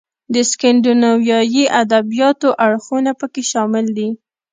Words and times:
د 0.33 0.35
سکینډینیویايي 0.51 1.63
ادبیاتو 1.81 2.49
اړخونه 2.65 3.11
پکې 3.19 3.43
شامل 3.51 3.85
دي. 3.97 4.09